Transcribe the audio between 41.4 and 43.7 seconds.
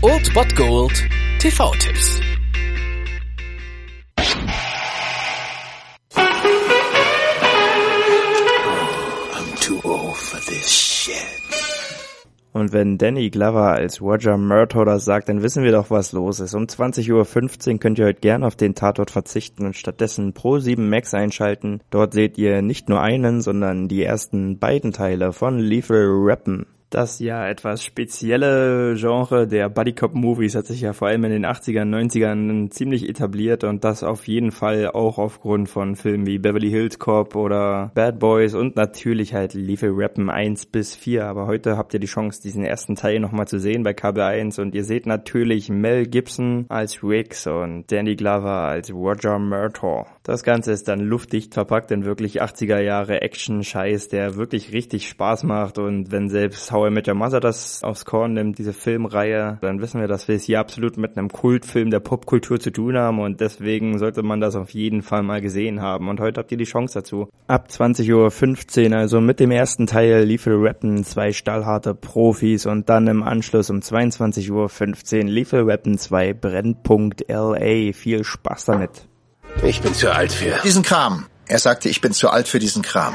heute habt ihr die Chance, diesen ersten Teil nochmal zu